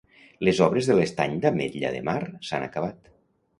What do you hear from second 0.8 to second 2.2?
de l'Estany d'Ametlla de Mar